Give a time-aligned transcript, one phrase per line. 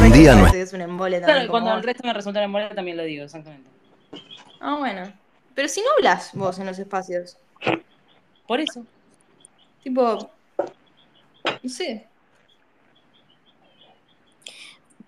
[0.00, 1.38] Un día no es un embole también.
[1.38, 3.68] Claro, cuando el resto me resulta en mole también lo digo, exactamente.
[4.60, 5.12] Ah, bueno.
[5.54, 7.36] Pero si no hablas vos en los espacios.
[8.46, 8.84] Por eso.
[9.82, 10.30] Tipo.
[11.62, 12.06] No sé.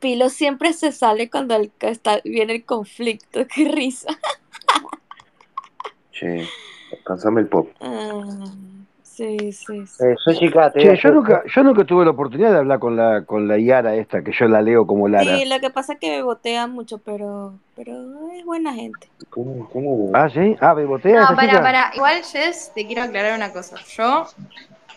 [0.00, 3.46] Pilo siempre se sale cuando el- está, viene el conflicto.
[3.54, 4.08] Qué risa.
[6.12, 6.48] Che,
[6.90, 7.70] descansame el pop.
[7.80, 8.22] Ah,
[9.20, 10.04] sí, sí, sí.
[10.04, 12.78] Eh, Jessica, te Che, voy a yo nunca, yo nunca tuve la oportunidad de hablar
[12.78, 15.36] con la, con la Yara esta, que yo la leo como Lara.
[15.36, 17.92] Sí, lo que pasa es que me botea mucho, pero, pero
[18.32, 19.10] es buena gente.
[19.30, 20.10] ¿Cómo, cómo?
[20.14, 21.62] Ah, sí, ah, bebotea No, para, chica.
[21.62, 21.90] para.
[21.94, 23.76] Igual, Jess, te quiero aclarar una cosa.
[23.96, 24.26] Yo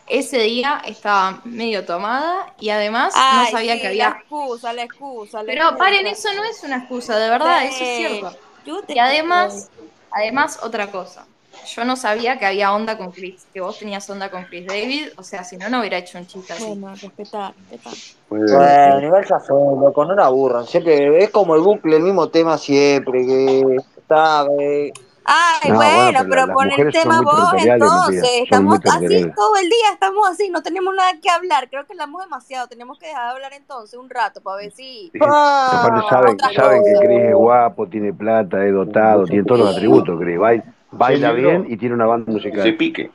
[0.07, 4.09] ese día estaba medio tomada y además Ay, no sabía sí, que La había.
[4.09, 5.43] excusa, la excusa.
[5.43, 5.77] la Pero excusa.
[5.77, 8.37] paren, eso no es una excusa, de verdad, Sí, eso es cierto.
[8.65, 9.71] yo te Y además,
[10.11, 11.25] además, otra cosa.
[11.65, 15.09] Yo no sabía que había onda con Chris, que vos tenías onda con Chris David,
[15.17, 16.65] o sea, si no, no hubiera hecho un chiste así.
[16.75, 17.93] Bueno, respetar, respetar.
[18.29, 20.65] Bueno, igual ya fue, loco, no la aburran.
[20.65, 24.91] Siempre es como el bucle, el mismo tema siempre, que está, eh,
[25.25, 28.23] Ay, No, bueno, bueno, pero pero pon el tema vos entonces.
[28.43, 31.69] Estamos así todo el día, estamos así, no tenemos nada que hablar.
[31.69, 32.67] Creo que hablamos demasiado.
[32.67, 35.11] Tenemos que dejar de hablar entonces un rato para ver si.
[35.21, 37.07] Aparte saben, otra saben que.
[37.07, 39.75] Chris es guapo, tiene plata, es dotado, tiene todos los Sí.
[39.77, 40.37] atributos, Chris.
[40.37, 40.63] Baila,
[40.97, 42.75] baila bien y tiene una banda Se musical.
[42.77, 43.11] pique.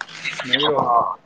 [0.46, 1.16] Negro,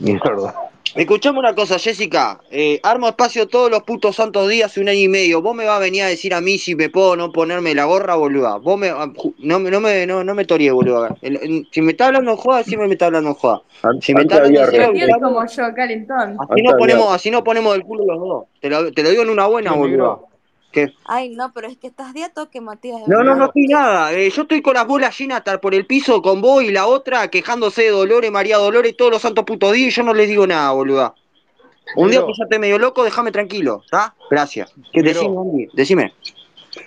[0.00, 0.54] Mierda.
[0.94, 2.38] Escuchame una cosa, Jessica.
[2.50, 5.40] Eh, armo espacio todos los putos santos días, un año y medio.
[5.40, 7.86] Vos me vas a venir a decir a mí si me puedo no ponerme la
[7.86, 8.58] gorra, boluda.
[8.58, 11.16] Vos me, ah, no, me- no me, no, no me torie, boluda.
[11.22, 13.62] El- el- si me está hablando joda, decime me está hablando joda.
[14.02, 16.36] Si me está hablando serio, como yo, calentón.
[16.50, 18.44] así no ponemos, así no ponemos el culo los dos.
[18.60, 20.18] Te lo, te lo digo en una buena, ¿Qué, boluda.
[21.04, 23.00] Ay, no, pero es que estás de a toque, Matías.
[23.00, 24.12] de No, no, no estoy nada.
[24.12, 26.86] Eh, yo estoy con las bolas llenas estar por el piso con vos y la
[26.86, 30.28] otra quejándose de Dolores, María Dolores, todos los santos putos días y yo no les
[30.28, 31.14] digo nada, boluda.
[31.96, 34.14] Un día que ya esté medio loco, déjame tranquilo, ¿está?
[34.30, 34.72] Gracias.
[34.92, 35.68] ¿Qué decime, Andy?
[35.74, 36.12] Decime.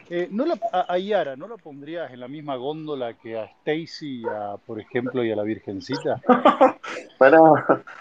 [0.09, 3.45] Eh, ¿no la, a, a Yara, ¿no la pondrías en la misma góndola que a
[3.45, 6.19] Stacy, a, por ejemplo, y a la Virgencita?
[7.17, 7.39] Pará.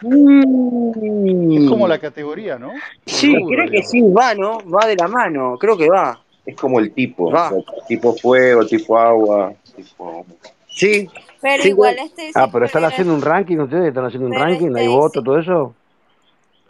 [0.02, 2.72] Es como la categoría, ¿no?
[3.06, 3.90] Sí, rubro, creo que digamos.
[3.90, 4.58] sí, va, ¿no?
[4.70, 6.20] Va de la mano, creo que va.
[6.46, 7.30] Es como el tipo.
[7.30, 7.48] Va.
[7.52, 9.52] o sea, tipo fuego, tipo agua.
[9.76, 10.26] Tipo...
[10.68, 11.08] Sí.
[11.40, 12.08] Pero Sí, igual bueno.
[12.08, 15.22] este Ah, pero están haciendo un ranking ustedes, están haciendo un ranking, hay Stacy- voto,
[15.22, 15.74] todo eso.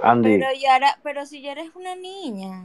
[0.03, 2.65] Andy, Pero Yara, pero si Yara es una niña.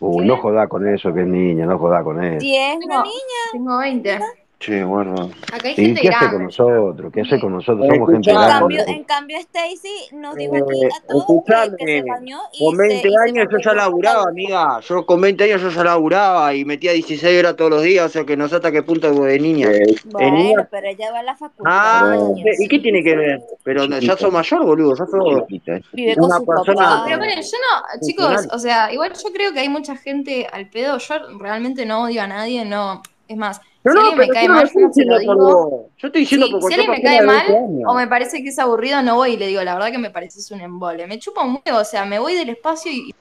[0.00, 2.44] Uy, no joda con eso, que es niña, no joda con eso.
[2.84, 3.02] Una No.
[3.02, 3.42] niña.
[3.52, 4.18] Tengo 20.
[4.62, 5.28] Che, bueno.
[5.52, 7.12] Acá hay ¿Y gente qué hace con nosotros?
[7.12, 7.84] ¿Qué hace con nosotros?
[7.88, 8.52] Somos gente En grande.
[8.60, 12.38] cambio, en cambio Stacy nos dijo aquí Eh, a todos que, que escuchame, se bañó
[12.52, 14.78] y Con 20 se, y se años yo ya laburaba, amiga.
[14.80, 18.08] Yo con 20 años yo ya laburaba y metía 16 horas todos los días, o
[18.08, 19.68] sea que no sé hasta qué punto de niña.
[19.72, 21.64] Eh, Bueno, niña- pero ella va a la facultad.
[21.74, 23.40] Ah, niña, ¿y qué sí, tiene que ver?
[23.64, 25.40] Pero ya sos mayor, boludo, ya sos...
[25.48, 25.82] chiquita, eh.
[25.92, 27.02] Vive con Una su persona- papá.
[27.06, 30.68] Pero bueno, yo no, chicos, o sea, igual yo creo que hay mucha gente al
[30.70, 30.98] pedo.
[30.98, 33.02] Yo realmente no odio a nadie, no.
[33.26, 35.34] Es más, No, si no, alguien me cae mal, estoy yo no se lo diciendo
[35.34, 35.70] por digo.
[35.70, 35.86] vos.
[35.98, 37.82] Yo estoy diciendo Sí, por si alguien me cae mal 20 años.
[37.86, 40.10] o me parece que es aburrido, no voy y le digo, la verdad que me
[40.10, 41.06] pareces un embole.
[41.06, 43.14] Me chupa un huevo, o sea, me voy del espacio y.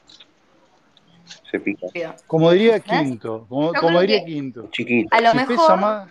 [1.49, 1.87] Se pica.
[2.27, 4.67] Como diría Quinto, como, como diría que- Quinto.
[4.71, 5.15] Chiquita.
[5.15, 6.09] A lo Si mejor más,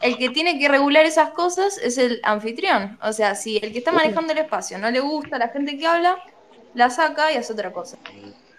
[0.00, 2.98] el que tiene que regular esas cosas es el anfitrión.
[3.02, 5.76] O sea, si el que está manejando el espacio no le gusta a la gente
[5.76, 6.16] que habla,
[6.74, 7.98] la saca y hace otra cosa.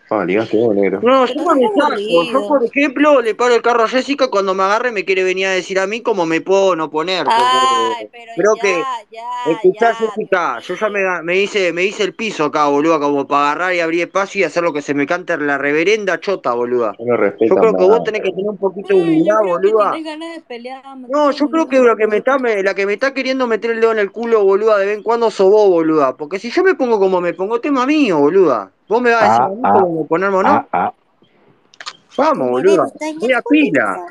[0.09, 1.01] Ah, ligaste vos, negro.
[1.01, 1.85] No, yo no me estás saco.
[1.85, 2.23] aburrido.
[2.31, 5.47] Yo, por ejemplo, le paro el carro a Jessica cuando me agarre me quiere venir
[5.47, 7.27] a decir a mí cómo me puedo no poner.
[7.27, 9.95] Ay, pero creo ya, que ya, Escuchá, ya.
[9.95, 13.75] Jessica, yo ya me, me hice, me hice el piso acá, boluda, como para agarrar
[13.75, 16.93] y abrir espacio y hacer lo que se me cante la reverenda chota, boluda.
[16.99, 19.91] No Yo creo que vos tenés que tener un poquito de Ay, humildad, boluda.
[19.91, 20.83] tienes ganas de pelear.
[21.07, 23.72] No, yo creo que la que me está, me- la que me está queriendo meter
[23.72, 26.17] el dedo en el culo, boluda, de vez en cuando sos vos, boluda.
[26.17, 28.75] Porque si yo me pongo como me pongo, tema mío, boluda.
[28.88, 30.50] Vos me vas a decir Ah, ah, ponerme o no.
[30.50, 30.94] Ah, ah.
[32.18, 32.88] Vamos, boluda.
[33.19, 34.06] Voy a pila.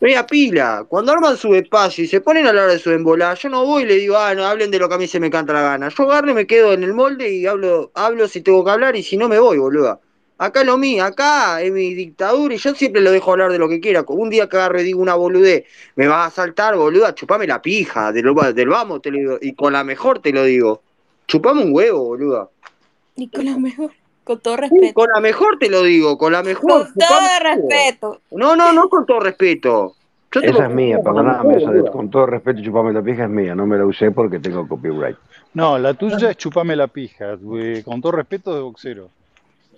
[0.00, 0.84] Voy a pila.
[0.88, 3.64] Cuando arman su espacio y se ponen a la hora de su embolada, yo no
[3.64, 5.52] voy y le digo, ah, no, hablen de lo que a mí se me canta
[5.52, 5.88] la gana.
[5.88, 8.96] Yo agarro y me quedo en el molde y hablo, hablo si tengo que hablar
[8.96, 9.98] y si no me voy, boluda.
[10.40, 13.58] Acá es lo mío, acá es mi dictadura y yo siempre lo dejo hablar de
[13.58, 14.04] lo que quiera.
[14.06, 15.64] Un día que agarro y digo una boludez,
[15.96, 19.54] me vas a saltar, boluda, chupame la pija, del, del vamos te lo digo, y
[19.54, 20.82] con la mejor te lo digo.
[21.26, 22.48] Chupame un huevo, boluda.
[23.16, 23.90] Y con la mejor,
[24.28, 24.94] con todo Sí, respeto.
[24.94, 26.70] con la mejor te lo digo, con la mejor.
[26.70, 28.20] Con todo chupame respeto.
[28.30, 29.94] No, no, no con todo respeto.
[30.30, 33.24] Yo te Esa es mía, la perdóname, esa de, con todo respeto, chupame la pija
[33.24, 35.16] es mía, no me la usé porque tengo copyright.
[35.54, 37.36] no, la tuya es chupame la pija.
[37.84, 39.08] Con todo respeto de boxero.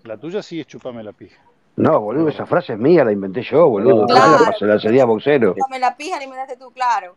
[0.04, 1.40] La tuya sí es chupame la pija.
[1.76, 4.06] No, boludo, esa frase es mía, la inventé yo, boludo.
[4.06, 4.36] Claro.
[4.38, 4.54] Claro.
[4.60, 5.54] La, la sería boxero.
[5.56, 7.14] Dame la pija, alimentaste tú, claro.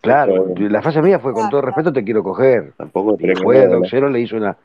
[0.00, 2.72] Claro, la frase mía fue con todo respeto te quiero coger.
[2.76, 4.56] Tampoco Y tenemos fue, boxero le hizo una,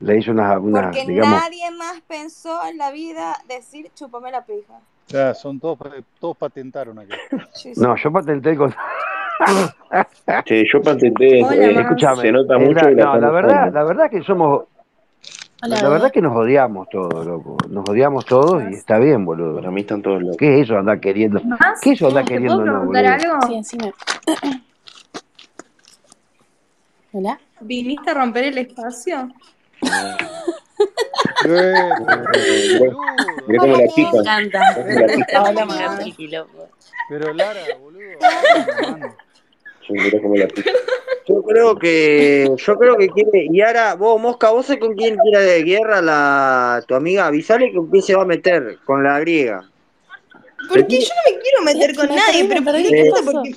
[0.00, 4.44] le hizo unas, unas Porque digamos, nadie más pensó en la vida decir chúpame la
[4.44, 4.74] pija.
[5.08, 5.78] Ya, son todos,
[6.20, 7.12] todos patentaron aquí.
[7.52, 7.80] Sí, sí.
[7.80, 8.74] no, yo patenté con,
[10.46, 11.42] Sí, yo patenté.
[11.44, 14.64] Hola, eh, escúchame, se nota mucho la, no, la verdad, la verdad que somos,
[15.62, 19.56] Hola, la verdad que nos odiamos todos, loco, nos odiamos todos y está bien, boludo.
[19.56, 20.36] Para mí están todos locos.
[20.36, 21.40] ¿Qué es eso andar queriendo?
[21.42, 21.80] ¿Más?
[21.80, 23.34] ¿Qué es eso andar ¿Te queriendo puedo no, preguntar boludo?
[23.34, 23.46] algo?
[23.48, 23.92] Sí, decime.
[27.12, 27.40] Hola.
[27.60, 29.30] ¿Viniste a romper el espacio?
[33.58, 34.60] Cómo la Me encanta.
[37.08, 38.18] Pero Lara, boludo.
[39.88, 40.48] mirá cómo la.
[41.26, 45.16] Yo creo que, yo creo que quiere, y ahora vos, Mosca, vos sabés con quién
[45.16, 49.20] quiere de guerra la, tu amiga, avisale con quién se va a meter, con la
[49.20, 49.68] griega.
[50.68, 53.10] Porque yo no me quiero meter con nadie, pero ¿por ¿qué qué?
[53.10, 53.24] pasó?
[53.24, 53.54] Porque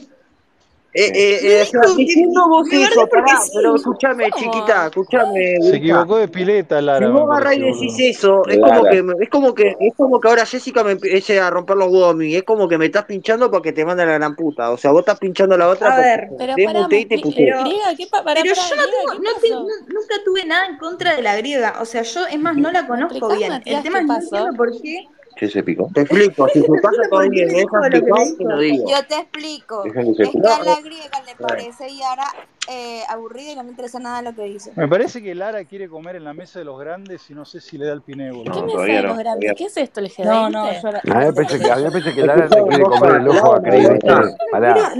[0.93, 3.51] Eh, eh, eh, que- diciendo vos eso, pará, sí.
[3.55, 4.43] pero escuchame, ¿Cómo?
[4.43, 7.07] chiquita, escuchame, Se equivocó de pileta, Lara.
[7.07, 10.27] Si vos agarrás y decís eso, es como que es como que es como que
[10.27, 13.05] ahora Jessica me empiece a romper los huevos a mí, es como que me estás
[13.05, 14.69] pinchando para que te manden a la gran puta.
[14.71, 16.27] O sea, vos estás pinchando a la otra A ver.
[16.37, 17.17] Pero te pará, y te.
[17.21, 20.15] Pero- griega, ¿qué pa pará, Pero pará, yo no griega, tengo, ¿qué no te- nunca
[20.25, 21.75] tuve nada en contra de la griega.
[21.79, 23.53] O sea, yo, es más, no la conozco bien.
[23.53, 25.07] El tema qué es no por qué.
[25.35, 25.89] ¿Qué se picó?
[25.93, 28.59] Te explico, si su casa ¿Por qué todavía me me me dijo?
[28.59, 28.89] digo.
[28.89, 29.83] Yo te explico.
[29.83, 30.47] Dejen que se Es que pique.
[30.49, 32.27] a la griega le parece Yara
[32.69, 34.71] eh, aburrida y no le interesa nada lo que dice.
[34.75, 37.59] Me parece que Lara quiere comer en la mesa de los grandes y no sé
[37.59, 38.53] si le da el ¿Qué boludo.
[38.53, 39.53] No, mesa todavía de no, los grandes?
[39.57, 40.25] ¿Qué es esto, el G20?
[40.25, 43.27] No, no, yo la- A mí me parece que, me Lara le quiere comer el
[43.29, 44.13] ojo a Cris, ¿viste?
[44.51, 44.93] Pará.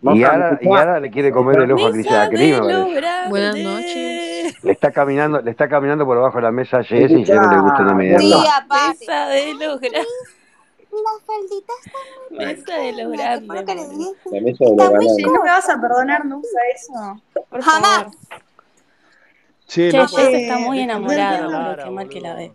[0.00, 0.24] No, Y ¿me
[0.60, 2.80] y Ara le quiere comer el ojo a Cris, Mesa a Cris, de me los
[2.82, 2.94] parece.
[3.00, 3.30] grandes.
[3.30, 4.64] Buenas noches.
[4.64, 7.34] Le está caminando, le está caminando por abajo de la mesa a Jess y Jess
[7.36, 8.56] no le gusta Moja.
[8.58, 8.98] aparte.
[9.00, 10.06] Mesa de los grandes.
[10.90, 11.98] La faldita está
[12.30, 13.98] muy Mesa de los buena, ¿qué fue lo que le grandes.
[13.98, 14.14] dije?
[14.30, 15.16] La mesa de los.
[15.16, 17.22] Che, ¿no me vas a perdonar nunca eso?
[17.50, 17.96] Por Jamás.
[17.98, 18.12] favor.
[19.66, 21.16] Che, Jess está muy no boludo.
[21.16, 22.52] Lara, Qué mal que la ve.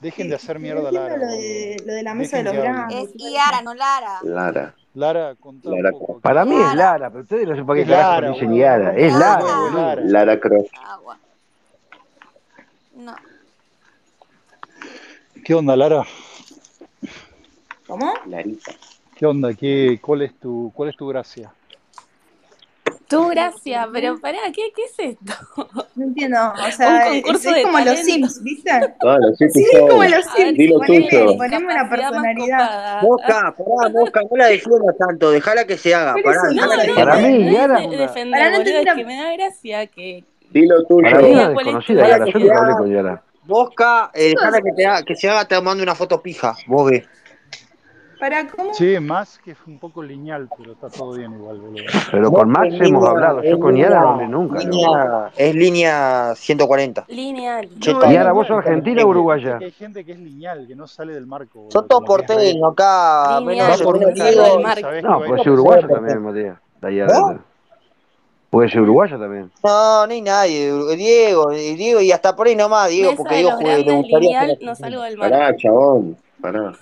[0.00, 2.54] Dejen de hacer No mierda a Lara, lo de, lo de la mesa de los
[2.54, 3.04] grandes.
[3.04, 4.18] Es Yara, no Lara.
[4.22, 4.74] Lara.
[4.94, 5.90] Lara, contá un Lara.
[5.92, 6.20] poco.
[6.20, 6.74] Para mí es Lara.
[6.74, 8.54] Lara, pero ustedes no sé por qué Lara, dicen.
[8.54, 8.96] Yara.
[8.96, 9.42] Es Lara.
[9.42, 9.70] Lara.
[9.72, 10.02] Lara.
[10.04, 10.70] Lara Croft.
[10.84, 11.18] Agua.
[12.96, 13.14] No.
[15.44, 16.04] ¿Qué onda, Lara?
[17.86, 18.12] ¿Cómo?
[18.26, 18.72] Larita.
[19.16, 19.54] ¿Qué onda?
[19.54, 21.52] ¿Qué, cuál, es tu, ¿Cuál es tu gracia?
[23.10, 25.34] Tú, gracias, pero pará, ¿qué, qué es esto?
[25.96, 26.38] No entiendo.
[26.66, 28.04] O sea, Un es, concurso es de como los talento.
[28.04, 28.70] Sims, ¿viste?
[29.00, 30.58] Claro, sí, Sí, tú es como los A ver, Sims.
[30.58, 31.36] Dilo Poneme, tuyo.
[31.36, 33.02] poneme una personalidad.
[33.02, 37.16] Mosca, pará, Mosca, no la defiendas tanto, dejala que se haga, pará, No, no, Para
[37.16, 40.24] mí, es es de una- defender, Para no boludo, es que me da gracia que...
[40.52, 41.08] Dilo Para mí tuyo.
[41.08, 42.26] es una Diga, ¿cuál es tu desconocida, Yara.
[42.26, 43.22] Yo nunca hablé con Yara.
[43.46, 46.88] Mosca, eh, dejala que, te haga, que se haga, te mando una foto pija, vos
[46.90, 47.04] ves.
[48.20, 48.72] ¿Para cómo?
[48.72, 51.82] Che, más que es un poco lineal, pero está todo bien igual, boludo.
[52.12, 53.42] Pero con Max hemos línea- hablado.
[53.42, 57.04] Yo con Yara no hablé nunca, línea- Es línea 140.
[57.08, 57.68] Lineal.
[57.86, 58.32] No, Yara.
[58.32, 59.58] ¿vos sos argentina o hay gente uruguaya?
[59.58, 61.70] que- hay gente que es lineal, que no sale del marco, boludo.
[61.72, 64.88] Son todos porteños acá, Lineal, menos, por del marco.
[65.02, 65.52] No, ir ser
[65.86, 65.88] lado.
[65.88, 66.58] también, Matías.
[68.50, 69.50] Puede ser uruguaya también.
[69.62, 70.72] No, hay nadie.
[70.96, 73.76] Diego, Diego y hasta por ahí nomás, Diego, Mesa porque Diego juega,
[74.20, 75.36] lineal, no salgo del marco.
[75.38, 76.16] Pará, chabón.
[76.40, 76.72] Pará.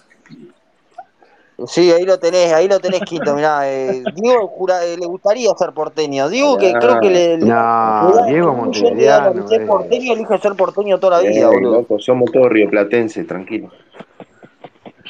[1.66, 3.68] Sí, ahí lo tenés, ahí lo tenés quito, mirá.
[3.68, 6.28] Eh, Diego jura- eh, le gustaría ser porteño.
[6.28, 8.54] Diego que creo que le, No, Diego.
[8.54, 9.48] Montevideano.
[9.48, 9.66] Si es eh.
[9.66, 11.72] porteño, elige ser porteño toda la vida, Eh, boludo.
[11.80, 13.70] loco, somos todos rioplatenses, tranquilo.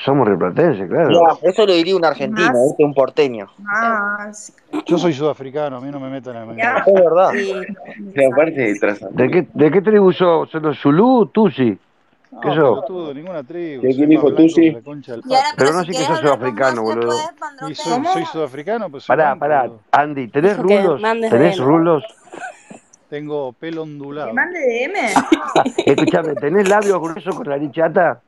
[0.04, 1.10] Somos replatenses, claro.
[1.10, 2.62] Ya, eso lo diría un argentino, Más.
[2.68, 2.84] ¿viste?
[2.84, 3.48] Un porteño.
[3.58, 4.52] Más.
[4.86, 6.84] Yo soy sudafricano, a mí no me metan en la Ya.
[6.86, 7.30] Es verdad.
[7.34, 8.24] Sí.
[8.32, 10.48] Aparte de tras ¿De qué, ¿De qué tribu sos?
[10.50, 11.26] ¿Son los Zulú?
[11.26, 11.76] Tusi?
[12.30, 12.56] No, ¿Qué sos?
[12.56, 13.82] pelotudo, ninguna tribu.
[13.82, 14.76] ¿Qué Soy dijo tú, sí?
[15.56, 17.12] Pero no sé que sos sudafricano, boludo.
[17.68, 19.70] Y soy, soy sudafricano, soy Pará, pará.
[19.92, 21.00] Andy, ¿tenés rulos?
[21.02, 21.64] ¿Tenés DM.
[21.64, 22.04] rulos?
[23.08, 24.34] Tengo pelo ¿Que ondulado.
[24.34, 24.94] mande DM?
[25.86, 28.20] Escuchame, ¿tenés labios gruesos con nariz chata?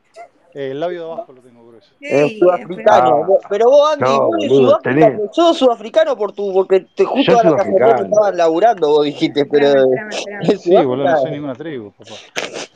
[0.54, 1.90] Eh, el labio de abajo lo tengo grueso.
[2.00, 3.26] Es Sí, sudafricano.
[3.30, 3.47] Ah.
[3.50, 7.45] Pero vos, Andy, No, vos Sudáfrica, tenés- sos sudafricano por tu, porque te justo a
[7.45, 10.50] la casualidad que estaban laburando, vos dijiste, pero Espérame, espérame, espérame.
[10.50, 12.11] en Sí, boludo, no soy ninguna tribu, papá.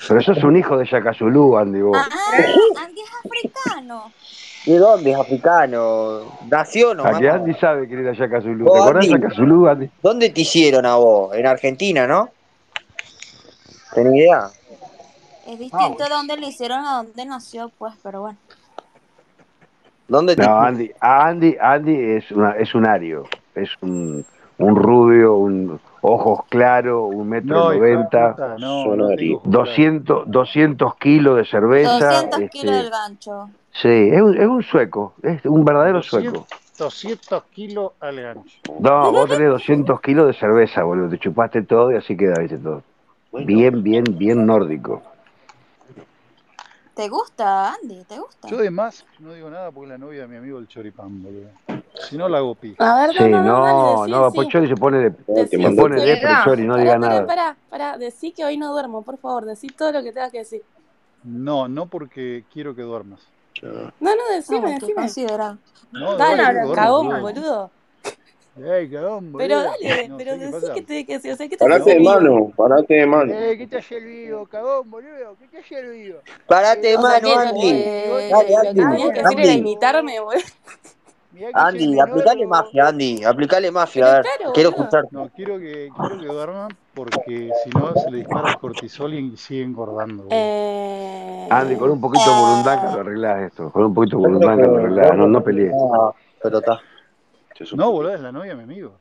[0.09, 1.97] Pero sos un hijo de Yacazulú, Andy, vos.
[1.99, 2.09] Ah,
[2.85, 4.13] Andy es africano.
[4.67, 6.21] ¿De dónde es africano?
[6.49, 8.65] Nació que Andy sabe quién era Yacazulú.
[8.65, 9.23] ¿Te acordás de Andy.
[9.23, 9.91] Yacazulú, Andy?
[10.03, 11.35] ¿Dónde te hicieron a vos?
[11.35, 12.31] En Argentina, ¿no?
[13.95, 14.51] ¿Tenés idea?
[15.47, 18.39] Es distinto de dónde le hicieron a dónde nació, pues, pero bueno.
[20.09, 23.25] ¿Dónde te No, Andy, a Andy, Andy es, una, es un ario.
[23.55, 24.25] Es un,
[24.59, 29.17] un rubio, un ojos claros, un metro noventa, no, no ari.
[29.17, 29.69] tengo ojos claros.
[29.69, 32.13] 200, 200 kilos de cerveza.
[32.13, 33.51] 200 este, kilos del gancho.
[33.73, 36.47] Sí, es un, es un sueco, es un verdadero 200, sueco.
[36.79, 38.59] 200 kilos al gancho.
[38.81, 41.09] No, vos tenés 200 kilos de cerveza, boludo.
[41.09, 42.83] Te chupaste todo y así queda, viste todo.
[43.33, 45.03] bien, bien, bien nórdico.
[46.95, 48.05] ¿Te gusta, Andy?
[48.05, 48.47] ¿Te gusta?
[48.47, 51.49] Yo de más no digo nada porque la novia de mi amigo el choripán, boludo.
[51.95, 52.75] Si no la hago pi.
[52.79, 54.25] A ver, Sí, no, no, no, no, no, decí.
[54.25, 56.43] después Chori se pone de, Te se pone de Llega.
[56.45, 57.27] Chori, no Pará, diga pará, nada.
[57.27, 60.39] pará, pará, decí que hoy no duermo, por favor, decí todo lo que tengas que
[60.39, 60.63] decir.
[61.23, 63.21] No, no porque quiero que duermas.
[63.63, 63.71] No,
[64.17, 64.95] no, decime, No, decime.
[64.95, 65.59] considerado.
[65.93, 67.23] No, Dale, duermas, cagón, boludo.
[67.23, 67.71] boludo.
[68.57, 69.39] Ey, cagón, boludo.
[69.39, 72.01] Pero dale, No pero decí que te que decir, o sea, ¿qué te Parate de
[72.01, 73.33] mano, parate de mano.
[73.33, 75.37] Eh, ¿qué te hace el vivo, cagón, boludo?
[75.41, 76.19] ¿Qué te hace el vivo?
[76.47, 77.61] Parate de mano, Andy.
[77.63, 78.81] que, Dale, lo que Andy.
[78.81, 79.59] tenías que decir era Andy.
[79.61, 80.43] imitarme, boludo.
[81.53, 83.25] Andy, menor, aplicale magia, Andy.
[83.25, 84.23] Aplicale magia, Pero a ver.
[84.23, 84.85] claro, Quiero boludo.
[84.85, 85.09] escucharte.
[85.17, 89.37] No, quiero que, quiero que duerman porque si no se le dispara el cortisol y
[89.37, 90.27] sigue engordando.
[90.31, 91.49] Eh...
[91.51, 93.71] Andy, con un poquito de burundanga lo arreglás esto.
[93.71, 95.17] Con un poquito de burundanga lo arreglás.
[95.17, 95.73] No, no pelees.
[95.93, 96.13] Ah,
[96.43, 96.81] pero está.
[97.77, 98.93] No, boludo, es la novia mi amigo.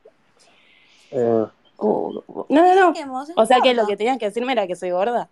[1.12, 1.46] Eh,
[1.80, 3.26] no, no, no.
[3.36, 5.30] O sea que lo que tenías que decirme era que soy gorda.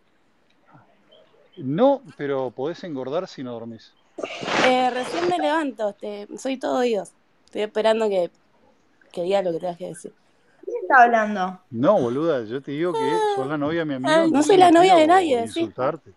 [1.57, 3.93] No, pero podés engordar si no dormís.
[4.65, 7.11] Eh, recién me levanto, te- soy todo oídos.
[7.45, 8.29] Estoy esperando que,
[9.11, 10.13] que digas lo que tengas que decir.
[10.63, 11.59] ¿Quién está hablando?
[11.71, 12.99] No, boluda, yo te digo que
[13.35, 14.11] sos la novia de mi amigo.
[14.11, 15.61] Ah, no soy la novia de nadie, sí.
[15.61, 16.11] Insultarte.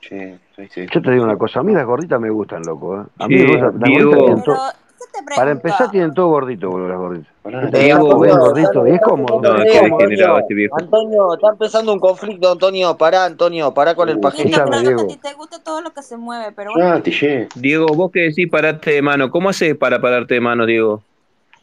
[0.00, 0.86] Sí, sí, sí.
[0.92, 3.00] Yo te digo una cosa, a mí las gorditas me gustan, loco.
[3.02, 3.04] ¿eh?
[3.18, 4.10] A mí me gustan, las Diego.
[4.10, 4.85] gorditas tienen Pero, todo- ¿qué
[5.16, 5.36] te pregunto?
[5.36, 7.32] Para empezar tienen todo gordito, boludo, las gorditas.
[7.42, 9.40] Pará, Está Diego, bien Antonio, gordito y es cómodo.
[9.40, 10.76] No, qué degenerado este viejo.
[10.78, 12.96] Antonio, está empezando un conflicto, Antonio.
[12.96, 15.06] Pará, Antonio, pará con el que a Diego.
[15.06, 16.92] ti te gusta todo lo que se mueve, pero bueno.
[16.92, 17.48] Ah, Tille.
[17.54, 21.02] Diego, vos que decís pararte de mano, ¿cómo haces para pararte de mano, Diego?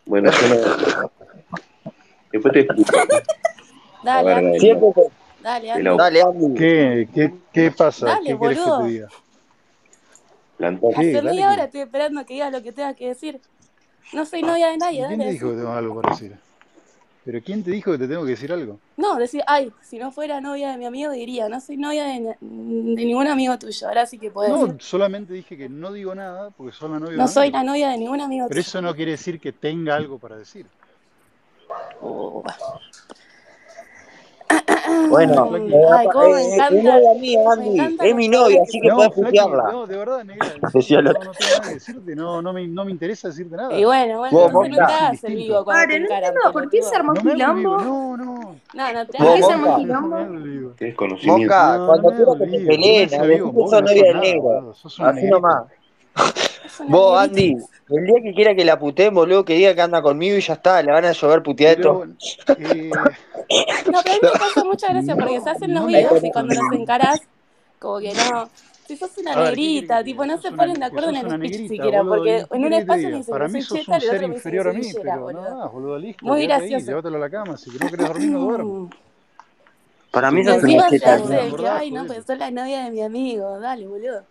[0.05, 1.11] Bueno, yo no.
[2.31, 2.91] Después te explico.
[4.03, 4.57] Dale,
[5.41, 5.97] Dale.
[5.97, 6.23] Dale.
[6.57, 8.05] ¿Qué, qué, qué pasa?
[8.07, 8.83] Dale, ¿Qué querés que boludo.
[8.83, 9.07] te diga?
[10.57, 10.91] Plantón.
[10.93, 13.41] Sí, media hora estoy esperando que digas lo que tengas que decir.
[14.13, 15.25] No soy novia de nadie, ¿Quién dale.
[15.25, 16.37] te dijo que tengo algo para decir?
[17.25, 18.79] ¿Pero quién te dijo que te tengo que decir algo?
[18.97, 22.19] No, decir, ay, si no fuera novia de mi amigo diría, no soy novia de,
[22.41, 23.87] ni- de ningún amigo tuyo.
[23.87, 24.81] Ahora sí que puedes No, decir.
[24.81, 27.57] solamente dije que no digo nada porque soy la novia de No soy amigo.
[27.57, 28.67] la novia de ningún amigo Pero tuyo.
[28.67, 30.65] eso no quiere decir que tenga algo para decir.
[32.01, 32.43] Oh,
[35.09, 36.71] Bueno, Ay, eh, cómo me eh, es
[37.19, 37.69] mía, Andy.
[37.79, 39.63] encanta Es mi novia, así que No, puedes putearla.
[39.71, 40.45] no, de verdad, negra.
[40.73, 43.73] en no, tengo nada que decirte, no, no, me, no me interesa decirte nada.
[43.73, 44.85] Y bueno, bueno, no te Monta.
[44.85, 47.77] hagas el vivo cuando Padre, te no entiendo por qué se armó quilombo.
[47.77, 48.55] no, no.
[48.73, 50.17] No, no ¿Por qué se armó quilombo?
[50.95, 51.53] conocimiento.
[51.85, 54.73] Cuando que te peleen, sos novia negro.
[54.99, 55.63] Así nomás.
[56.15, 57.19] Es Vos.
[57.19, 57.57] Andy,
[57.89, 60.53] el día que quiera que la puteen, boludo, que diga que anda conmigo y ya
[60.53, 62.07] está, le van a llover puteados.
[62.45, 62.55] Pero,
[63.49, 66.23] eh, No, pero a mí me causa mucha gracia porque se hacen los no videos
[66.23, 67.21] y cuando los encarás,
[67.79, 68.49] como que no.
[68.87, 71.15] Si sos una ver, ¿qué querés que negrita, tipo, no se ponen de acuerdo en
[71.15, 72.25] el speech negrita, siquiera, boludo.
[72.25, 73.17] ¿Y porque en un espacio me diga?
[73.19, 74.79] dicen Para mí soy sos cheta un ser otro me dice que inferior a soy
[74.81, 75.99] mí, villera, pero nada boludo.
[75.99, 76.25] listo.
[76.25, 76.85] Muy gracioso.
[76.85, 77.57] llévatelo a la cama.
[77.57, 78.93] Si no querés dormir, no duermas.
[80.11, 83.59] Para mí te sos una que, ay, no, pues soy la novia de mi amigo.
[83.59, 84.23] Dale, boludo.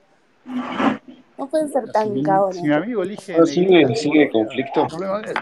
[0.44, 2.62] No pueden ser Si tan si cagones.
[2.62, 4.86] mi amigo elige No, sigue, sigue el conflicto.
[4.86, 5.36] problema de él.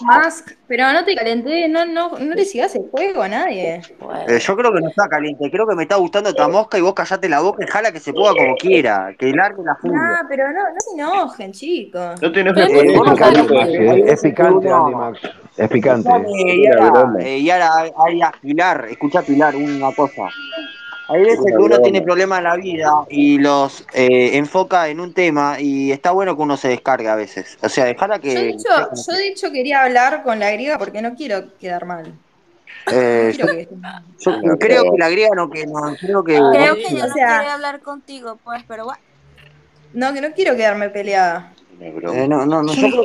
[0.00, 3.82] Mask, pero no te calenté, no, no, no le sigas el juego a nadie.
[4.26, 6.80] Eh, yo creo que no está caliente, creo que me está gustando otra mosca y
[6.80, 9.98] vos callate la boca y jala que se ponga como quiera, que largue la furia.
[9.98, 12.20] No, pero no, no se enojen, chicos.
[12.20, 14.94] No te enojes por Eh, hay es veces que picante, Andy.
[14.94, 15.20] Max.
[15.56, 16.10] Es picante.
[16.10, 17.70] Es eh, Yara,
[18.04, 20.22] hay a Pilar, escucha Pilar, una cosa.
[21.12, 25.00] Hay Es veces que uno tiene problemas en la vida y los eh, enfoca en
[25.00, 27.58] un tema y está bueno que uno se descargue a veces.
[27.62, 28.48] O sea, dejala Yo de que...
[28.50, 32.14] hecho, yo de hecho quería hablar con la griega porque no quiero quedar mal.
[32.86, 33.68] No Eh, yo, quiero que
[34.18, 36.36] yo Una creo que la griega no, que no, creo que...
[36.36, 39.00] Ay, Creo que ella O no sea- quiere hablar contigo, pues, pero bueno.
[39.92, 41.52] no, que no quiero quedarme peleada.
[41.80, 42.88] Eh, no, no, no, yo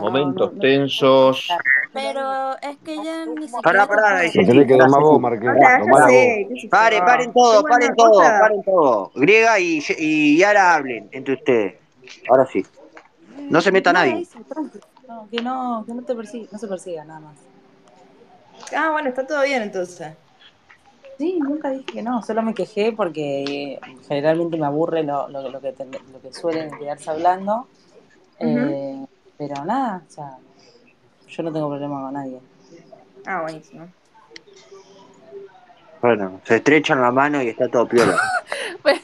[0.00, 1.48] Momentos tensos.
[1.92, 5.50] Pero es que ella ni siquiera Pará, pará, puede Se tenés que tomar vos, Marqués.
[5.60, 6.68] Ya sé yo.
[6.70, 9.10] Paren, todo, paren todo, paren todo.
[9.14, 11.74] Griega y, y Yara hablen entre ustedes.
[12.28, 12.64] Ahora sí.
[13.48, 14.26] No se meta nadie.
[15.08, 17.36] No, que no, que no te persiga, no se persiga nada más.
[18.76, 20.12] Ah, bueno, está todo bien entonces.
[21.18, 25.60] Sí, nunca dije que no, solo me quejé porque generalmente me aburre lo, lo, lo
[25.60, 25.74] que,
[26.12, 27.66] lo que suelen quedarse hablando.
[28.38, 28.44] Eh,
[29.38, 30.38] pero nada, o sea,
[31.28, 32.40] yo no tengo problema con nadie.
[33.26, 33.88] Ah, buenísimo.
[36.00, 38.16] Bueno, se estrechan la mano y está todo piola.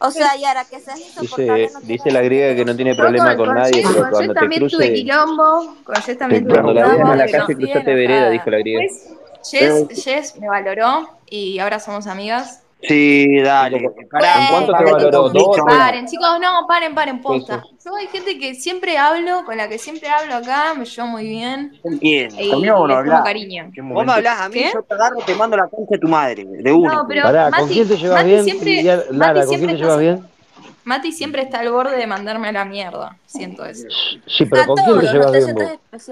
[0.00, 3.36] O sea, Yara, que seas insoportable Dice, no dice la griega que no tiene problema
[3.36, 6.52] con nadie, Jess- pero con cuando te también tuve cruce, quilombo, con Jess también tuve
[6.54, 8.84] cuando la veas en la calle, cruzate vereda, dijo la griega.
[9.42, 12.63] Jess, Jess me valoró y ahora somos amigas.
[12.86, 13.90] Sí, dale.
[14.10, 15.28] Pará, ¿En cuánto te valoró?
[15.30, 15.56] ¿Dos?
[15.66, 17.62] Paren, chicos, no, paren, paren, posta.
[17.84, 21.24] Yo hay gente que siempre hablo, con la que siempre hablo acá, me llevo muy
[21.26, 21.72] bien.
[22.00, 23.22] Y Conmigo no hablás.
[23.22, 23.70] cariño.
[23.82, 24.70] Vos me hablás a mí, ¿Qué?
[24.74, 26.94] yo te agarro, te mando la concha de tu madre, de una.
[26.94, 28.44] No, pero Pará, ¿con Mati- quién te llevas Mati bien?
[28.44, 30.34] siempre- ya- Mati Lara, ¿con siempre quién te llevas está- bien?
[30.84, 33.16] Mati siempre está al borde de mandarme a la mierda.
[33.26, 33.86] Siento eso.
[34.26, 36.10] Sí, pero ¿con quién te llevas bien vos?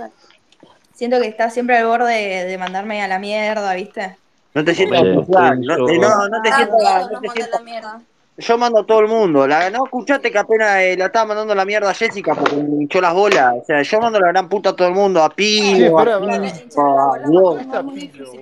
[0.95, 4.17] Siento que está siempre al borde de, de mandarme a la mierda, ¿viste?
[4.55, 5.09] No te sientas Sí.
[5.09, 6.79] No, no, no te A sientas.
[6.79, 8.01] todos no nos te mandan sientas- la mierda.
[8.39, 9.47] Yo mando a todo el mundo.
[9.47, 12.83] La, no escuchaste que apenas eh, la estaba mandando la mierda a Jessica porque me
[12.83, 13.55] hinchó las bolas.
[13.61, 15.23] O sea, yo mando la gran puta a todo el mundo.
[15.23, 16.53] A Sí, Pino, espera, a espera.
[16.65, 17.61] Pipo, a ¿Dónde vos.
[17.61, 18.33] está muy Pilo.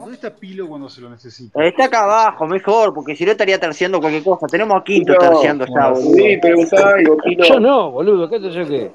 [0.00, 1.62] ¿Dónde está Pilo cuando se lo necesita?
[1.62, 4.46] Está acá abajo, mejor, porque si no estaría terciando cualquier cosa.
[4.46, 6.10] Tenemos a Quinto Pilo, terciando ya, boludo.
[6.10, 7.44] subí, preguntá algo, Pilo.
[7.44, 8.90] Yo no, boludo, ¿qué te sé qué?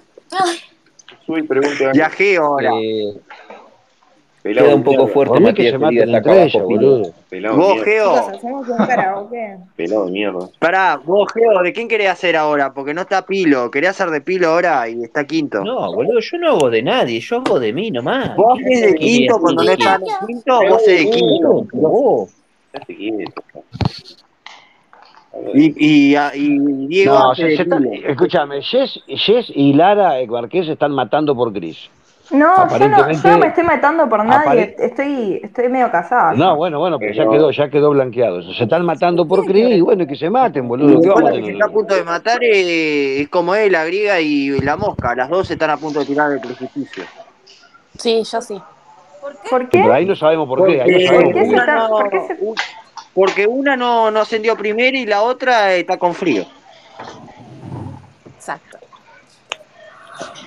[1.27, 1.91] Subí, pregunta.
[1.93, 2.71] Viajeo ahora.
[2.81, 3.13] Eh,
[4.41, 5.13] Pelado queda un poco mierda.
[5.13, 6.65] fuerte, que Matías, se que acá entre Pilo.
[6.65, 7.11] boludo.
[7.29, 7.83] Pelado Vos, mierda.
[7.85, 8.15] Geo.
[8.15, 9.57] hacemos un karaoke.
[9.75, 10.49] Pelado de mierda.
[10.59, 12.73] Pará, vos, Geo, ¿de quién querés hacer ahora?
[12.73, 13.69] Porque no está Pilo.
[13.69, 15.63] Quería hacer de Pilo ahora y está Quinto.
[15.63, 18.35] No, boludo, yo no hago de nadie, yo hago de mí nomás.
[18.37, 19.79] Vos ¿Quién haces de Quinto cuando no quién?
[19.79, 21.67] está en Quinto, vos haces de Quinto.
[21.73, 22.29] Vos.
[25.53, 27.65] Y, y, y Diego No, se, se
[28.07, 31.89] escúchame, Jess, Jess y Lara Marqués se están matando por Cris.
[32.31, 36.33] No, yo no, yo no me estoy matando por nadie, apare- estoy, estoy medio casada.
[36.33, 38.43] No, bueno, bueno, pero ya quedó, ya quedó blanqueado.
[38.53, 40.87] Se están matando por Cris y bueno, que se maten, boludo.
[41.01, 41.51] ¿Qué después vamos a tener?
[41.53, 45.15] está a punto de matar es, como es la griega y la mosca.
[45.15, 47.03] Las dos están a punto de tirar del precipicio.
[47.97, 48.61] Sí, yo sí.
[49.49, 49.91] ¿Por Pero qué?
[49.91, 51.53] ahí no sabemos por qué, ahí no Porque sabemos ¿Por qué por se qué.
[51.55, 52.55] una está- no- por qué se- un-
[53.13, 56.45] porque una no, no ascendió primero y la otra está con frío.
[58.35, 58.78] Exacto.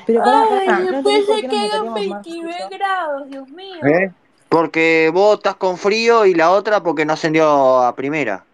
[0.06, 2.68] Pero Ay, ¿no entendés después se quedan mataríamos más 29 justo?
[2.76, 3.84] grados, Dios mío.
[3.84, 4.10] ¿Eh?
[4.48, 8.44] Porque vos estás con frío y la otra porque no ascendió a primera.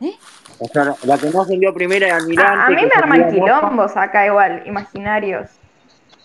[0.00, 0.16] ¿Eh?
[0.58, 2.52] O sea, la- que no ascendió a primera es Almirante.
[2.60, 5.48] A, a mí me arman quilombos acá igual, imaginarios.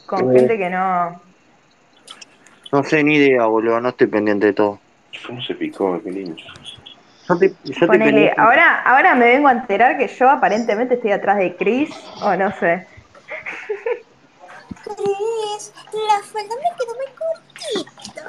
[0.07, 0.39] Con Eh.
[0.39, 1.21] gente que no.
[2.71, 3.79] No sé ni idea, boludo.
[3.79, 4.79] No estoy pendiente de todo.
[5.25, 6.01] ¿Cómo se picó?
[6.03, 6.35] Qué lindo.
[7.29, 11.55] Yo yo Ponele, ahora, ahora me vengo a enterar que yo aparentemente estoy atrás de
[11.57, 11.89] Chris,
[12.21, 12.87] o no sé.
[14.83, 18.23] Cris, la falda me quedó muy cortita.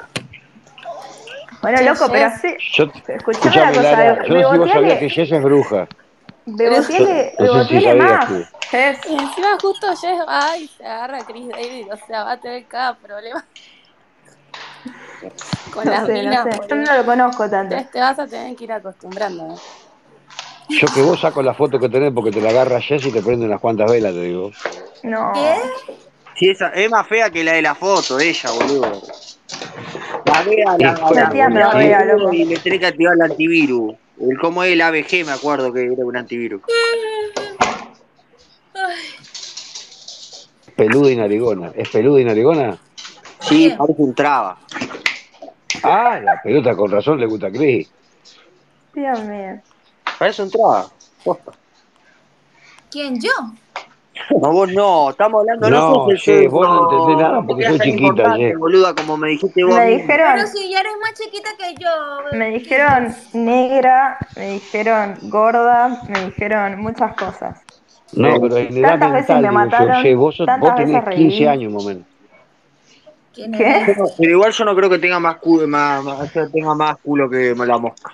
[1.61, 2.55] Bueno, loco, pero sí.
[2.73, 5.43] Yo, Escuchame una escuchame, cosa, Lara, yo no sé si vos sabías que Jess es
[5.43, 5.87] bruja.
[6.45, 8.29] Beboteale sabías más.
[8.71, 8.99] Jess.
[9.09, 12.37] Y encima justo Jess va y se agarra a Chris David, o sea, va a
[12.37, 13.45] tener cada problema.
[15.73, 16.59] Con No las sé, minas, no sé.
[16.69, 17.75] Yo no lo conozco tanto.
[17.75, 19.53] Entonces te vas a tener que ir acostumbrando.
[19.53, 19.57] ¿eh?
[20.69, 23.21] Yo que vos saco la foto que tenés porque te la agarra Jess y te
[23.21, 24.51] prende unas cuantas velas, te digo.
[25.03, 25.31] No.
[25.33, 25.55] ¿Qué?
[26.35, 29.01] Sí, esa, es más fea que la de la foto de ella, boludo.
[30.25, 31.37] La vea, la, Sí,
[31.89, 32.33] la, loco.
[32.33, 33.95] y le tenés que activar el antivirus.
[34.21, 36.61] El, como es el ABG, me acuerdo que era un antivirus.
[40.75, 41.71] Peluda y narigona.
[41.75, 42.77] ¿Es peluda y narigona?
[43.41, 44.57] Sí, parece un traba.
[45.83, 47.89] Ah, la pelota con razón le gusta a Chris.
[48.93, 49.61] Dios mío.
[50.17, 50.89] Parece un traba.
[51.23, 51.51] Posta.
[52.91, 53.31] ¿Quién, yo?
[54.41, 58.35] No, vos no, estamos hablando No, el sí, vos no entendés nada porque tan chiquita,
[58.35, 58.57] Jess.
[58.57, 59.75] boluda, como me dijiste vos.
[59.75, 62.37] Me dijeron, Pero si ya eres más chiquita que yo.
[62.37, 67.61] me dijeron negra, me dijeron gorda, me dijeron muchas cosas.
[68.13, 70.87] No, pero en edad Tantas veces mental, me digo yo, mataron, che, vos, vos tenés
[70.93, 71.29] veces reviví.
[71.29, 72.03] 15 años, más o menos.
[73.33, 73.95] ¿Quién ¿Qué?
[74.17, 76.97] Pero igual yo no creo que tenga más culo, más, más- o sea, tenga más
[76.97, 78.11] culo que la mosca.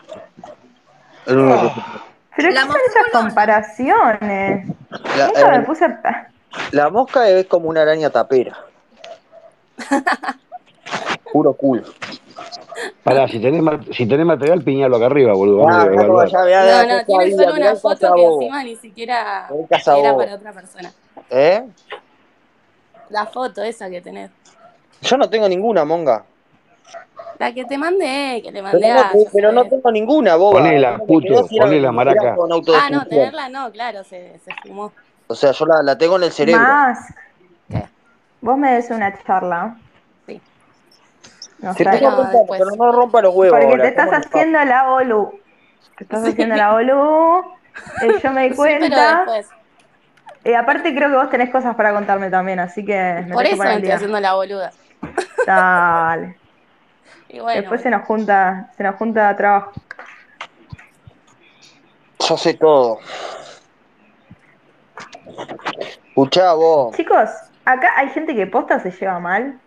[1.27, 2.04] Único que-
[2.35, 4.67] Pero La ¿qué son esas comparaciones?
[5.17, 6.29] La, Nunca me eh, puse a...
[6.71, 8.57] la mosca es como una araña tapera.
[11.31, 11.83] Puro culo.
[13.03, 13.63] Pará, si tenés,
[13.95, 15.67] si tenés material, piñalo acá arriba, boludo.
[15.67, 19.47] Ah, No, no, tiene sabía, solo una foto que encima ni siquiera
[19.97, 20.91] era para otra persona.
[21.29, 21.63] ¿Eh?
[23.09, 24.31] La foto esa que tenés.
[25.01, 26.25] Yo no tengo ninguna, monga.
[27.39, 29.11] La que te mandé, que le mandé Pero no, a...
[29.33, 30.59] pero no tengo ninguna, boba.
[30.61, 32.35] Ponela, ¿Cómo te puto, si ponela, maraca.
[32.35, 34.93] con Ah, no, tenerla no, claro, se, se fumó.
[35.27, 36.61] O sea, yo la, la tengo en el cerebro.
[36.61, 36.99] Más.
[37.69, 37.87] ¿Qué?
[38.41, 39.75] Vos me des una charla.
[40.27, 40.39] Sí.
[41.59, 41.83] No sé.
[41.83, 43.59] te Pero rompa- pero no rompa los huevos.
[43.59, 45.39] Porque ahora, te estás haciendo la bolu.
[45.97, 47.43] Te estás haciendo la bolu.
[48.01, 49.25] eh, yo me di cuenta.
[50.43, 53.57] Y aparte creo que vos tenés cosas para contarme también, así que me Por eso
[53.57, 53.95] me estoy día.
[53.95, 54.71] haciendo la boluda.
[55.45, 56.37] Dale.
[57.35, 59.73] Y bueno, Después se nos junta, se nos junta trabajo.
[62.29, 62.99] Yo sé todo.
[66.07, 66.95] Escuchá vos.
[66.95, 67.29] Chicos,
[67.65, 69.59] acá hay gente que posta se lleva mal.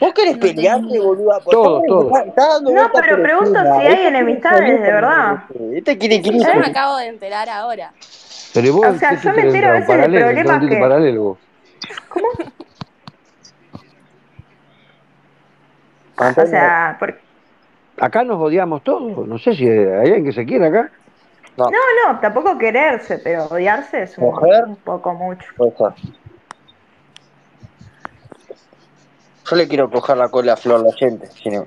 [0.00, 1.38] ¿Vos querés pelearte, boluda?
[1.38, 5.44] Estás- estás dando No, pero por pregunto si hay Este enemistades de verdad.
[5.46, 7.92] con- Este quiere Sí, yo me acabo de enterar ahora.
[8.52, 11.38] Pero vos, O sea, ¿qué yo me entero a veces de problemas ¿Un que- paralelo
[16.18, 17.18] O sea, por-
[17.98, 19.26] Acá nos odiamos todos.
[19.26, 20.90] No sé si hay alguien que se quiera acá.
[21.56, 24.64] no, no, no, tampoco quererse, pero odiarse es un, Mujer.
[24.66, 25.46] un poco mucho.
[29.48, 31.26] Yo le quiero coger la cola a Flor la gente.
[31.28, 31.66] Si no,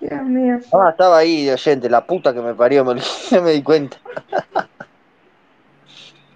[0.00, 0.58] Dios mío.
[0.72, 2.94] Ah, estaba ahí de oyente, la puta que me parió, me,
[3.32, 3.98] no me di cuenta.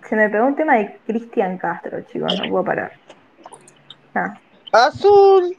[0.09, 2.93] Se me pegó un tema de Cristian Castro, chicos, no puedo parar.
[4.14, 4.35] No.
[4.75, 5.57] Azul,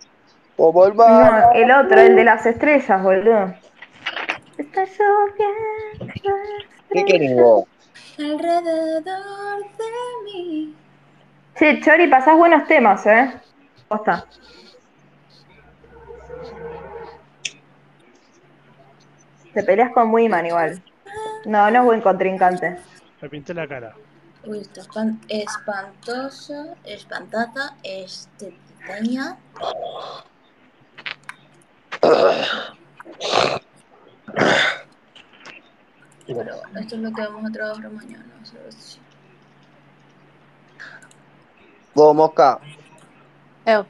[0.58, 1.44] como el mar.
[1.44, 3.54] No, el otro, el de las estrellas, boludo.
[4.58, 6.14] Está lloviendo
[6.92, 7.66] ¿Qué querés vos?
[8.20, 9.86] Alrededor de
[10.26, 10.76] mí.
[11.58, 13.34] Che, Chori, pasás buenos temas, ¿eh?
[13.88, 14.26] Posta.
[19.54, 20.84] Te peleas con Wiman igual.
[21.46, 22.78] No, no es buen contrincante.
[23.22, 23.94] Me pinté la cara.
[24.44, 27.76] Uy, está espan- espantosa, espantada,
[28.86, 29.38] estetitaña.
[36.28, 38.26] Pero esto es lo que vamos a trabajar mañana.
[38.44, 39.00] ¿sabes?
[41.94, 42.60] Vos, Mosca,
[43.66, 43.86] Eu,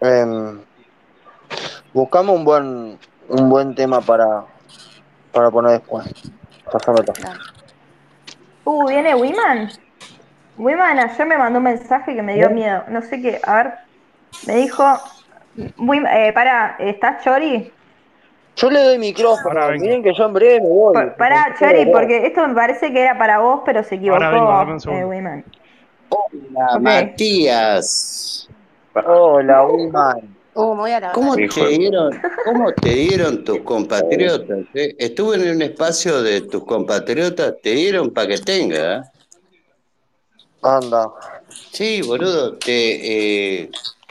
[0.00, 0.60] em,
[1.92, 4.44] buscamos un buen un buen tema para,
[5.32, 6.06] para poner después.
[6.70, 7.16] Pásame todo.
[7.22, 7.40] dale.
[8.64, 9.70] Uh, ¿viene Wiman?
[10.58, 12.84] Wiman ayer me mandó un mensaje que me dio miedo.
[12.88, 13.74] No sé qué, a ver.
[14.46, 14.84] Me dijo.
[15.78, 17.72] Wim- eh, para, ¿estás Chori?
[18.56, 19.84] Yo le doy micrófono, vengo.
[19.84, 20.94] miren que yo en breve me voy.
[20.94, 24.24] Por- Pará, Chori, porque esto me parece que era para vos, pero se equivocó.
[24.24, 25.44] Ahora vengo, eh, Wiman.
[26.08, 26.80] Hola, Ok.
[26.82, 28.48] Matías.
[28.94, 30.16] Hola, Wiman.
[30.56, 32.10] Me voy a la ¿Cómo te dieron,
[32.44, 34.58] cómo te dieron tus compatriotas?
[34.74, 34.94] eh?
[34.98, 39.02] Estuve en un espacio de tus compatriotas, te dieron para que tenga.
[40.76, 41.10] Anda.
[41.72, 43.70] Sí, boludo, te, eh,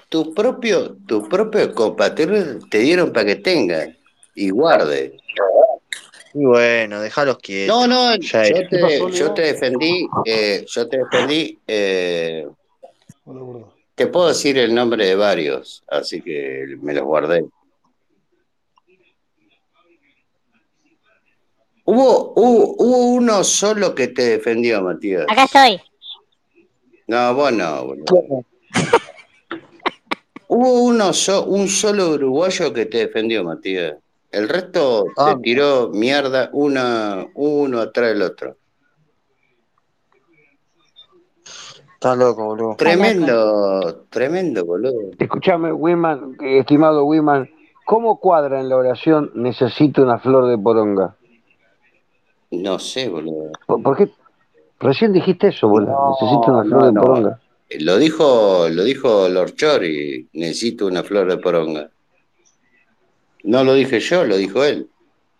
[0.09, 3.87] tus propios tus propios compatriotas te dieron para que tenga
[4.35, 5.17] y guarde.
[6.33, 7.75] Y bueno, déjalos quietos.
[7.75, 12.47] No, no, Ya yo te, yo te defendí, eh, yo te defendí, eh,
[13.95, 17.45] te puedo decir el nombre de varios, así que me los guardé.
[21.85, 25.25] Hubo, hubo, hubo uno solo que te defendió, Matías.
[25.29, 25.81] Acá estoy.
[27.07, 28.43] No, vos no, boludo.
[30.49, 33.95] Hubo uno so- un solo uruguayo que te defendió, Matías.
[34.31, 35.33] El resto Ah.
[35.35, 38.55] te tiró mierda una, uno atrás del otro.
[41.93, 42.75] Estás loco, boludo.
[42.75, 45.11] Tremendo, tremendo, boludo.
[45.17, 47.49] Escúchame, Wiman, eh, estimado Wiman,
[47.85, 51.15] ¿cómo cuadra en la oración necesito una flor de poronga?
[52.51, 53.51] No sé, boludo.
[53.65, 54.09] ¿Por, por qué?
[54.79, 55.91] Recién dijiste eso, boludo.
[55.91, 57.01] No, necesito una flor no, de no.
[57.01, 57.39] poronga.
[57.79, 61.89] Lo dijo, lo dijo Lord Chori, necesito una flor de poronga.
[63.43, 64.87] No lo dije yo, lo dijo él.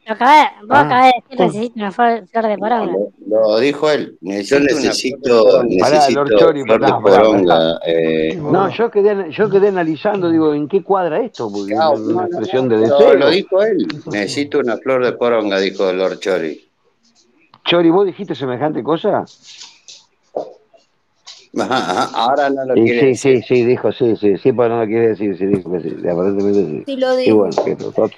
[0.06, 0.82] Lo acabé, vos Ah.
[0.82, 2.94] acabás de decir necesito una flor, flor de poronga.
[3.28, 4.18] Lo, lo dijo él.
[4.22, 5.78] Necesito Yo una necesito, flor de poronga.
[5.80, 7.80] Pará, necesito Lord Chori, Flor de pará, poronga.
[7.86, 11.50] eh, No, yo quedé, yo quedé analizando, digo, ¿en qué cuadra esto?
[11.52, 13.14] Porque no, es una expresión de deseo.
[13.16, 13.88] lo dijo él.
[14.08, 16.67] Necesito una flor de poronga, dijo Lord Chori.
[17.68, 19.26] Chori, ¿vos dijiste semejante cosa?
[21.60, 23.44] Ajá, ajá, Ahora no lo Sí, quiere sí, decir.
[23.44, 25.90] sí, sí, dijo, sí, sí, sí, pero no lo quiere decir, sí, dijo que sí,
[26.08, 26.84] aparentemente sí.
[26.86, 27.38] Sí lo Y dijo.
[27.38, 28.12] bueno, que nosotros.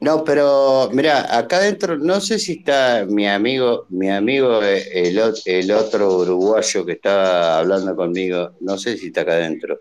[0.00, 4.82] No, pero mira, acá adentro no sé si está mi amigo, mi amigo eh,
[5.44, 9.78] el, otro uruguayo que estaba hablando conmigo, no sé si está acá adentro.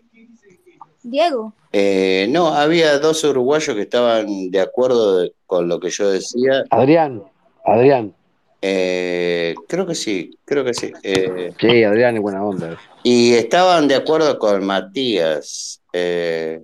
[1.03, 1.53] Diego.
[1.71, 6.63] Eh, no, había dos uruguayos que estaban de acuerdo de- con lo que yo decía.
[6.69, 7.23] Adrián,
[7.71, 8.13] Adrián,
[8.61, 10.91] Eh, creo que sí, creo que sí.
[11.03, 12.77] Eh, sí, Adrián es buena onda.
[13.03, 15.81] y estaban de acuerdo con Matías.
[15.93, 16.61] eh,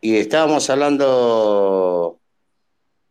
[0.00, 2.18] y estábamos hablando.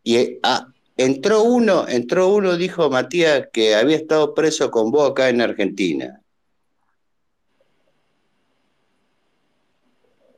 [0.04, 5.28] Y ah, entró uno, entró uno, dijo Matías, que había estado preso con vos acá
[5.28, 6.20] en Argentina.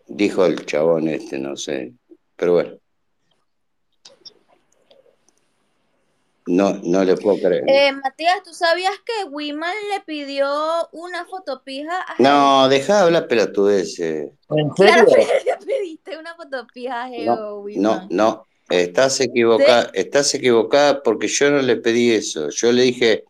[0.08, 1.92] Dijo el chabón este, no sé.
[2.36, 2.79] Pero bueno.
[6.50, 7.64] No, no le puedo creer.
[7.68, 13.28] Eh, Matías, ¿tú sabías que Wiman le pidió una fotopija a No, deja de hablar
[13.28, 14.30] pelotudeces.
[14.50, 15.26] ¿En Claro serio?
[15.28, 18.08] que le pediste una fotopija a Geo, No, Wiman.
[18.10, 22.48] no, estás equivocada, estás equivocada porque yo no le pedí eso.
[22.50, 23.24] Yo le dije,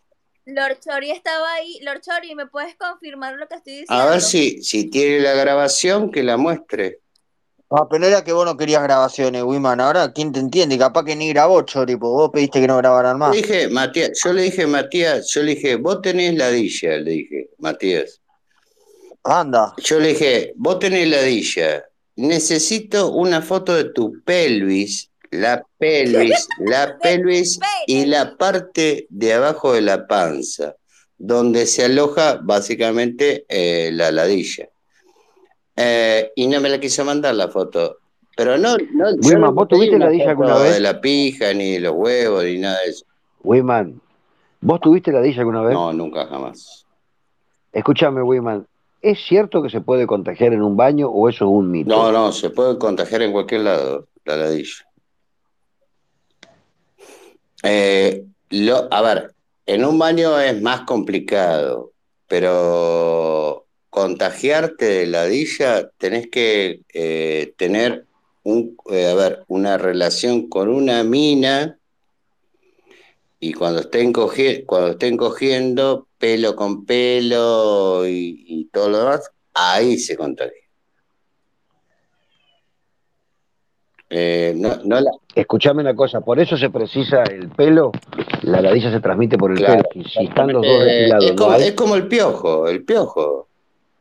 [0.47, 1.79] Lord Chori estaba ahí.
[1.83, 4.03] Lord Chori, ¿me puedes confirmar lo que estoy diciendo?
[4.03, 7.01] A ver si, si tiene la grabación, que la muestre.
[7.73, 9.81] Ah, pero era que vos no querías grabaciones, Wiman.
[9.81, 10.77] Ahora, ¿quién te entiende?
[10.77, 13.31] Capaz que ni grabó, Chori, pues vos pediste que no grabaran Yo más.
[13.31, 17.51] le dije, Matías, yo le dije, Matías, yo le dije, vos tenés ladilla, le dije,
[17.59, 18.21] Matías.
[19.23, 19.73] Anda.
[19.85, 21.85] Yo le dije, vos tenés ladilla,
[22.17, 29.75] necesito una foto de tu pelvis, la pelvis, la pelvis y la parte de abajo
[29.75, 30.75] de la panza,
[31.19, 34.69] donde se aloja básicamente eh, la ladilla.
[35.83, 37.97] Eh, y no me la quiso mandar la foto.
[38.37, 40.75] Pero no, no ¿vos tuviste una ladilla foto alguna vez?
[40.75, 43.07] de la pija, ni de los huevos, ni nada de eso.
[43.43, 44.01] Wiman,
[44.61, 45.75] ¿vos tuviste ladilla alguna vez?
[45.75, 46.85] No, nunca jamás.
[47.73, 48.67] Escúchame, Wiman,
[49.01, 51.89] ¿es cierto que se puede contagiar en un baño o eso es un mito?
[51.89, 54.85] No, no, se puede contagiar en cualquier lado, la ladilla.
[57.63, 61.93] Eh, lo, a ver, en un baño es más complicado,
[62.27, 68.07] pero contagiarte de ladilla tenés que eh, tener
[68.45, 71.77] un, eh, a ver, una relación con una mina
[73.41, 79.31] y cuando estén, cogi- cuando estén cogiendo pelo con pelo y, y todo lo demás,
[79.55, 80.53] ahí se contagia.
[84.13, 87.93] Eh, no, no la, Escuchame una cosa, por eso se precisa el pelo,
[88.43, 90.05] la ladilla se transmite por el Claro, pelo.
[90.09, 91.63] Si, están los dos depilados, es, ¿no como, hay?
[91.63, 93.47] es como el piojo, el piojo.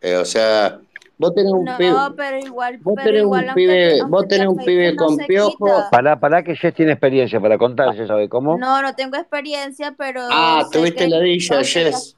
[0.01, 0.79] Eh, o sea,
[1.17, 4.47] vos tenés un pibe, No, pero igual, vos pero tenés igual, un pibe, vos tenés
[4.47, 5.83] un pibe no con piojo.
[5.91, 8.57] Pará, pará que Jess tiene experiencia para contar, ¿ya sabe cómo?
[8.57, 12.17] No, no tengo experiencia, pero Ah, sé tuviste aunque te, Jess.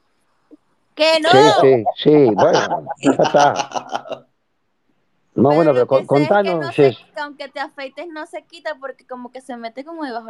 [0.94, 4.26] que no, Sí, sí, sí, bueno, ya está.
[5.34, 8.76] No, pero bueno, pero que contanos, no se, que aunque te afeites no se quita
[8.78, 10.28] porque como que se mete como debajo